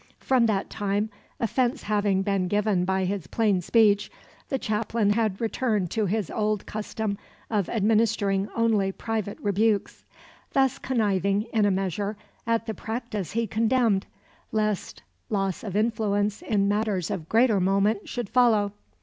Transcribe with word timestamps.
From 0.17 0.47
that 0.47 0.71
time, 0.71 1.11
offence 1.39 1.83
having 1.83 2.23
been 2.23 2.47
given 2.47 2.85
by 2.85 3.05
his 3.05 3.27
plain 3.27 3.61
speech, 3.61 4.11
the 4.49 4.57
chaplain 4.57 5.11
had 5.11 5.39
returned 5.39 5.91
to 5.91 6.07
his 6.07 6.31
old 6.31 6.65
custom 6.65 7.19
of 7.51 7.69
administering 7.69 8.49
only 8.55 8.91
private 8.91 9.37
rebukes; 9.41 10.03
thus 10.53 10.79
conniving, 10.79 11.43
in 11.53 11.65
a 11.67 11.69
measure, 11.69 12.17
at 12.47 12.65
the 12.65 12.73
practice 12.73 13.33
he 13.33 13.45
condemned, 13.45 14.07
lest 14.51 15.03
loss 15.29 15.63
of 15.63 15.75
influence 15.75 16.41
in 16.41 16.67
matters 16.67 17.11
of 17.11 17.29
greater 17.29 17.59
moment 17.59 18.09
should 18.09 18.27
follow. 18.27 18.73